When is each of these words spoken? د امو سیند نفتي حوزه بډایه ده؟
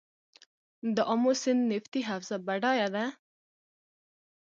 د 0.95 0.97
امو 1.13 1.31
سیند 1.41 1.61
نفتي 1.71 2.01
حوزه 2.09 2.37
بډایه 2.45 2.87
ده؟ 2.95 3.05